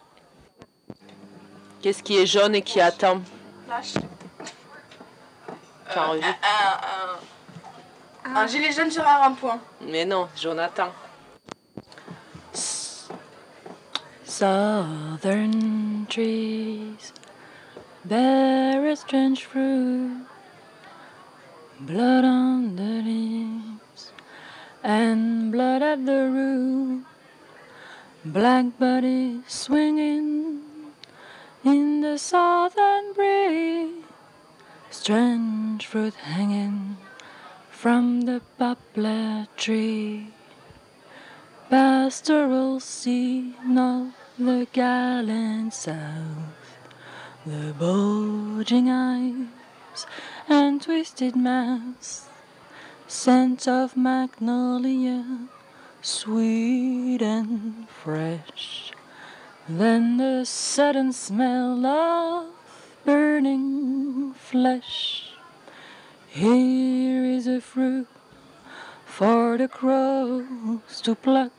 Qu'est-ce 1.81 2.01
qui 2.01 2.15
est 2.17 2.25
jaune 2.25 2.55
et 2.55 2.61
qui 2.61 2.79
attend 2.79 3.19
Tu 5.91 5.99
enregistres 5.99 6.39
Un 8.33 8.47
gilet 8.47 8.71
jaune 8.71 8.91
sur 8.91 9.05
un 9.05 9.27
rond-point. 9.27 9.59
Mais 9.81 10.05
non, 10.05 10.29
Jonathan. 10.41 10.93
Southern 14.23 16.05
trees 16.09 17.11
bear 18.05 18.85
a 18.85 18.95
strange 18.95 19.43
fruit, 19.43 20.11
blood 21.79 22.25
on 22.25 22.75
the 22.75 23.01
leaves 23.01 24.11
and 24.83 25.51
blood 25.51 25.81
at 25.81 26.05
the 26.05 26.29
root. 26.29 27.05
Black 28.25 28.77
bodies 28.77 29.43
swinging 29.47 30.61
in 31.63 32.01
the 32.01 32.17
southern 32.17 33.13
breeze, 33.13 34.03
strange 34.91 35.85
fruit 35.85 36.13
hanging 36.15 36.97
from 37.71 38.21
the 38.21 38.41
poplar 38.57 39.47
tree. 39.55 40.33
Pastoral 41.69 42.81
scene 42.81 43.77
of 43.77 44.11
the 44.37 44.67
gallant 44.73 45.73
south, 45.73 46.77
the 47.45 47.73
bulging 47.79 48.89
eyes 48.89 49.47
and 50.49 50.81
twisted 50.81 51.35
mass, 51.35 52.27
scent 53.07 53.67
of 53.67 53.95
magnolia, 53.95 55.23
sweet 56.01 57.21
and 57.21 57.87
fresh. 57.87 58.91
Then 59.67 60.17
the 60.17 60.45
sudden 60.45 61.13
smell 61.13 61.85
of 61.85 62.47
burning 63.05 64.33
flesh. 64.33 65.33
Here 66.27 67.23
is 67.23 67.45
a 67.45 67.61
fruit 67.61 68.07
for 69.05 69.57
the 69.57 69.67
crows 69.67 71.01
to 71.03 71.13
pluck. 71.13 71.51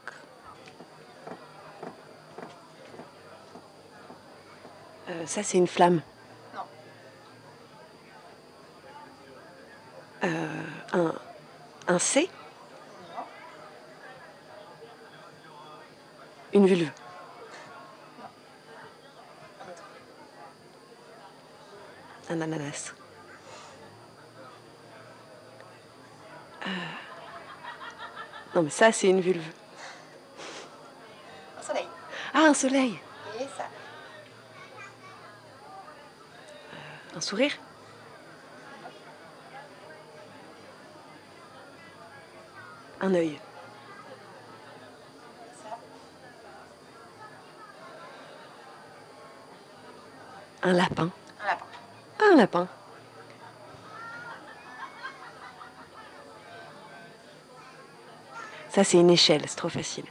Euh, 5.08 5.26
ça, 5.26 5.42
c'est 5.42 5.58
une 5.58 5.66
flamme. 5.66 6.02
Euh, 10.22 10.62
un, 10.92 11.14
un 11.88 11.98
C 11.98 12.28
Une 16.52 16.66
vulve. 16.66 16.90
Un 22.28 22.40
ananas. 22.40 22.92
Euh, 26.66 26.70
Non, 28.54 28.62
mais 28.62 28.70
ça, 28.70 28.90
c'est 28.92 29.08
une 29.08 29.20
vulve. 29.20 29.44
Un 31.58 31.62
soleil. 31.62 31.88
Ah, 32.34 32.40
un 32.40 32.54
soleil 32.54 32.98
Et 33.38 33.44
ça. 33.56 33.66
Un 37.16 37.20
sourire 37.20 37.52
Un 43.02 43.14
œil. 43.14 43.40
Un 50.62 50.72
lapin. 50.74 51.10
Un 51.40 51.46
lapin. 51.46 51.66
Un 52.20 52.36
lapin. 52.36 52.68
Ça, 58.68 58.84
c'est 58.84 58.98
une 58.98 59.10
échelle, 59.10 59.42
c'est 59.48 59.56
trop 59.56 59.70
facile. 59.70 60.04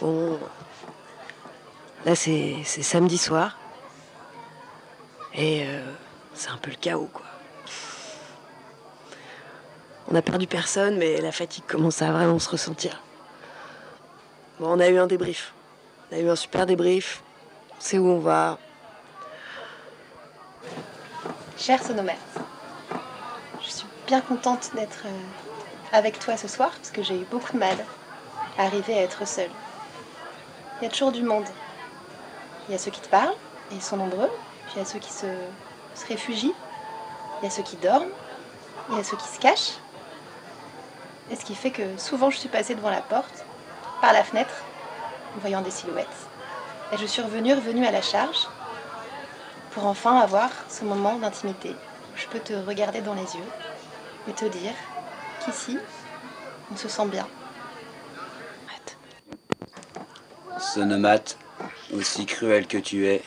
Bon. 0.00 0.40
Là, 2.06 2.14
c'est 2.14 2.64
samedi 2.64 3.18
soir. 3.18 3.58
Et 5.34 5.66
euh, 5.66 5.92
c'est 6.34 6.48
un 6.48 6.56
peu 6.56 6.70
le 6.70 6.76
chaos, 6.76 7.10
quoi. 7.12 7.25
On 10.08 10.14
n'a 10.14 10.22
perdu 10.22 10.46
personne, 10.46 10.98
mais 10.98 11.20
la 11.20 11.32
fatigue 11.32 11.64
commence 11.66 12.00
à 12.00 12.12
vraiment 12.12 12.38
se 12.38 12.48
ressentir. 12.48 13.02
Bon, 14.60 14.68
on 14.76 14.80
a 14.80 14.88
eu 14.88 14.98
un 14.98 15.06
débrief. 15.06 15.52
On 16.10 16.16
a 16.16 16.20
eu 16.20 16.28
un 16.28 16.36
super 16.36 16.64
débrief. 16.64 17.22
Sait 17.78 17.98
où 17.98 18.08
on 18.08 18.20
va. 18.20 18.58
Cher 21.58 21.82
sonomètre, 21.82 22.20
je 23.64 23.70
suis 23.70 23.86
bien 24.06 24.20
contente 24.20 24.70
d'être 24.74 25.04
euh, 25.06 25.10
avec 25.92 26.18
toi 26.18 26.36
ce 26.36 26.48
soir 26.48 26.70
parce 26.70 26.90
que 26.90 27.02
j'ai 27.02 27.18
eu 27.18 27.24
beaucoup 27.24 27.52
de 27.54 27.58
mal 27.58 27.76
à 28.58 28.64
arriver 28.64 28.94
à 28.94 29.02
être 29.02 29.26
seule. 29.26 29.50
Il 30.80 30.84
y 30.84 30.86
a 30.86 30.90
toujours 30.90 31.12
du 31.12 31.22
monde. 31.22 31.46
Il 32.68 32.72
y 32.72 32.74
a 32.74 32.78
ceux 32.78 32.90
qui 32.90 33.00
te 33.00 33.08
parlent, 33.08 33.34
et 33.72 33.74
ils 33.74 33.82
sont 33.82 33.96
nombreux. 33.96 34.30
Il 34.74 34.78
y 34.78 34.82
a 34.82 34.84
ceux 34.84 34.98
qui 34.98 35.12
se 35.12 35.26
réfugient. 36.08 36.54
Il 37.40 37.44
y 37.44 37.48
a 37.48 37.50
ceux 37.50 37.62
qui 37.62 37.76
dorment. 37.76 38.10
Il 38.90 38.96
y 38.96 39.00
a 39.00 39.04
ceux 39.04 39.16
qui 39.16 39.26
se 39.26 39.40
cachent. 39.40 39.78
Et 41.30 41.36
ce 41.36 41.44
qui 41.44 41.54
fait 41.54 41.70
que 41.70 41.96
souvent 41.96 42.30
je 42.30 42.38
suis 42.38 42.48
passée 42.48 42.74
devant 42.74 42.90
la 42.90 43.00
porte, 43.00 43.44
par 44.00 44.12
la 44.12 44.22
fenêtre, 44.22 44.54
en 45.36 45.40
voyant 45.40 45.60
des 45.60 45.70
silhouettes. 45.70 46.06
Et 46.92 46.98
je 46.98 47.06
suis 47.06 47.22
revenue, 47.22 47.54
revenue 47.54 47.86
à 47.86 47.90
la 47.90 48.02
charge 48.02 48.46
pour 49.72 49.86
enfin 49.86 50.18
avoir 50.18 50.50
ce 50.68 50.84
moment 50.84 51.16
d'intimité 51.16 51.70
où 51.70 52.16
je 52.16 52.26
peux 52.28 52.38
te 52.38 52.54
regarder 52.54 53.00
dans 53.00 53.14
les 53.14 53.22
yeux 53.22 53.50
et 54.28 54.32
te 54.32 54.44
dire 54.46 54.72
qu'ici, 55.44 55.78
on 56.72 56.76
se 56.76 56.88
sent 56.88 57.06
bien. 57.06 57.26
Sonomate, 60.58 61.36
aussi 61.94 62.24
cruel 62.24 62.66
que 62.66 62.78
tu 62.78 63.06
es, 63.06 63.22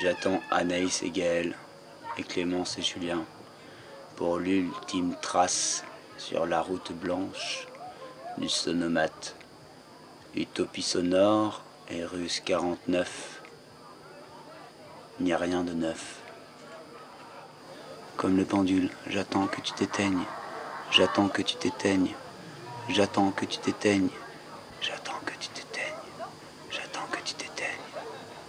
j'attends 0.00 0.40
Anaïs 0.50 1.02
et 1.02 1.10
Gaël, 1.10 1.54
et 2.18 2.24
Clémence 2.24 2.78
et 2.78 2.82
Julien, 2.82 3.24
pour 4.16 4.38
l'ultime 4.38 5.14
trace 5.22 5.84
sur 6.18 6.46
la 6.46 6.60
route 6.60 6.92
blanche 6.92 7.66
du 8.38 8.48
sonomate. 8.48 9.34
Utopie 10.34 10.82
sonore 10.82 11.62
et 11.88 12.04
Russe 12.04 12.40
49. 12.44 13.42
Il 15.18 15.26
n'y 15.26 15.32
a 15.32 15.38
rien 15.38 15.62
de 15.64 15.72
neuf. 15.72 16.16
Comme 18.16 18.36
le 18.36 18.44
pendule, 18.44 18.90
j'attends 19.08 19.46
que 19.46 19.60
tu 19.60 19.72
t'éteignes. 19.72 20.24
J'attends 20.90 21.28
que 21.28 21.42
tu 21.42 21.56
t'éteignes. 21.56 22.14
J'attends 22.88 23.30
que 23.30 23.44
tu 23.44 23.58
t'éteignes. 23.58 24.10
J'attends 24.80 25.20
que 25.24 25.32
tu 25.38 25.48
t'éteignes. 25.48 25.96
J'attends 26.70 27.06
que 27.10 27.18
tu 27.24 27.34
t'éteignes. 27.34 27.66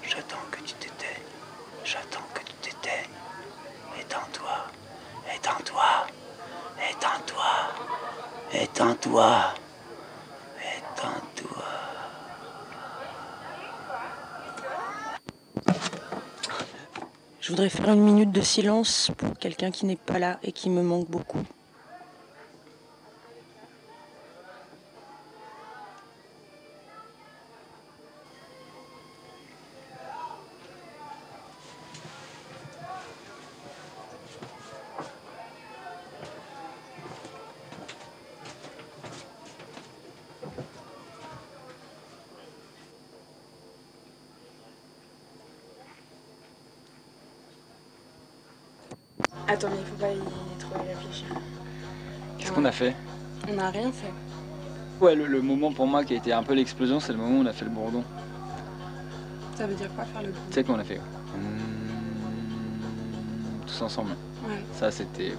J'attends 0.04 0.46
que 0.52 0.60
tu 0.60 0.74
t'éteignes. 0.74 1.24
J'attends 1.84 2.28
que 2.34 2.40
tu 2.42 2.54
t'éteignes. 2.62 3.10
Éteins-toi. 4.00 4.58
Éteins-toi. 5.36 6.08
Éteins-toi. 8.54 9.54
Éteins-toi. 10.62 11.74
Je 17.42 17.50
voudrais 17.50 17.70
faire 17.70 17.77
une 17.94 18.02
minute 18.02 18.32
de 18.32 18.42
silence 18.42 19.12
pour 19.18 19.38
quelqu'un 19.38 19.72
qui 19.72 19.86
n'est 19.86 19.96
pas 19.96 20.20
là 20.20 20.40
et 20.44 20.52
qui 20.52 20.70
me 20.70 20.82
manque 20.82 21.10
beaucoup. 21.10 21.44
Attends, 49.48 49.70
mais 49.70 49.78
il 49.80 49.86
faut 49.86 49.96
pas 49.96 50.12
y 50.12 50.18
trop 50.60 50.76
y 50.84 50.88
réfléchir. 50.90 51.28
Qu'est-ce 52.38 52.52
qu'on 52.52 52.66
a 52.66 52.72
fait 52.72 52.96
On 53.50 53.54
n'a 53.54 53.70
rien 53.70 53.92
fait. 53.92 54.12
Ouais, 55.04 55.16
le, 55.16 55.28
le 55.28 55.42
moment 55.42 55.72
pour 55.72 55.88
moi 55.88 56.04
qui 56.04 56.14
a 56.14 56.18
été 56.18 56.34
un 56.34 56.44
peu 56.44 56.54
l'explosion, 56.54 57.00
c'est 57.00 57.14
le 57.14 57.18
moment 57.20 57.38
où 57.38 57.42
on 57.44 57.46
a 57.46 57.54
fait 57.54 57.66
le 57.66 57.72
bourdon. 57.72 58.04
Ça 59.56 59.66
veut 59.68 59.76
dire 59.76 59.90
quoi 59.96 60.06
faire 60.06 60.22
le 60.22 60.28
Tu 60.28 60.34
boulot 60.34 60.52
sais 60.52 60.64
qu'on 60.64 60.80
a 60.80 60.84
fait 60.84 61.00
Mmh, 61.36 61.40
tous 63.68 63.82
ensemble. 63.82 64.12
Ouais. 64.48 64.56
Ça, 64.74 64.90
c'était. 64.92 65.34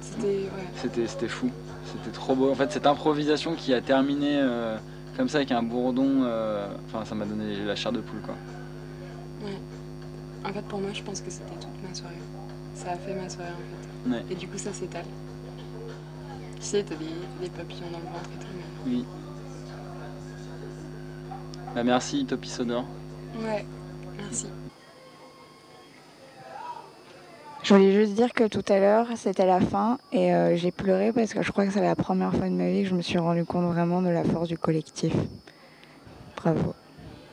C'était. 0.00 0.26
Ouais. 0.26 0.66
C'était 0.76 1.06
c'était 1.06 1.28
fou. 1.28 1.50
C'était 1.92 2.10
trop 2.10 2.34
beau. 2.34 2.50
En 2.50 2.54
fait, 2.54 2.72
cette 2.72 2.86
improvisation 2.86 3.54
qui 3.54 3.72
a 3.74 3.80
terminé 3.80 4.38
euh, 4.40 4.76
comme 5.16 5.28
ça 5.28 5.38
avec 5.38 5.52
un 5.52 5.62
bourdon, 5.62 6.22
euh, 6.24 6.66
enfin, 6.86 7.04
ça 7.04 7.14
m'a 7.14 7.24
donné 7.26 7.64
la 7.64 7.76
chair 7.76 7.92
de 7.92 8.00
poule, 8.00 8.20
quoi. 8.22 8.34
Ouais. 9.44 9.56
En 10.48 10.52
fait, 10.52 10.62
pour 10.62 10.80
moi, 10.80 10.90
je 10.92 11.02
pense 11.02 11.20
que 11.20 11.30
c'était 11.30 11.50
toute 11.54 11.82
ma 11.88 11.94
soirée. 11.94 12.14
Ça 12.76 12.92
a 12.92 12.96
fait 12.96 13.14
ma 13.14 13.28
soirée 13.28 13.50
en 13.50 14.10
fait. 14.10 14.32
Et 14.32 14.36
du 14.36 14.46
coup, 14.46 14.58
ça 14.58 14.72
s'étale. 14.72 15.06
Tu 16.56 16.62
sais, 16.62 16.84
t'as 16.84 16.94
des, 16.94 17.06
des, 17.40 17.48
papillons 17.48 17.90
dans 17.90 17.98
le 17.98 18.04
ventre 18.04 18.30
et 18.34 18.44
tout. 18.44 18.46
Oui. 18.86 19.04
Bah 21.74 21.82
merci, 21.82 22.24
Topi 22.24 22.48
Sonore. 22.48 22.86
Ouais, 23.42 23.64
merci. 24.16 24.46
Je 27.62 27.74
voulais 27.74 27.92
juste 27.92 28.12
dire 28.12 28.32
que 28.32 28.44
tout 28.44 28.64
à 28.68 28.78
l'heure, 28.78 29.08
c'était 29.16 29.44
la 29.44 29.58
fin 29.60 29.98
et 30.12 30.32
euh, 30.32 30.54
j'ai 30.54 30.70
pleuré 30.70 31.12
parce 31.12 31.34
que 31.34 31.42
je 31.42 31.50
crois 31.50 31.66
que 31.66 31.72
c'est 31.72 31.82
la 31.82 31.96
première 31.96 32.30
fois 32.30 32.48
de 32.48 32.54
ma 32.54 32.70
vie 32.70 32.84
que 32.84 32.88
je 32.88 32.94
me 32.94 33.02
suis 33.02 33.18
rendu 33.18 33.44
compte 33.44 33.64
vraiment 33.72 34.02
de 34.02 34.08
la 34.08 34.22
force 34.22 34.46
du 34.46 34.56
collectif. 34.56 35.12
Bravo, 36.36 36.74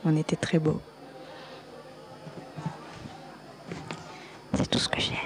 on 0.04 0.16
était 0.16 0.34
très 0.34 0.58
beaux. 0.58 0.80
C'est 4.54 4.68
tout 4.68 4.78
ce 4.78 4.88
que 4.88 5.00
j'ai. 5.00 5.23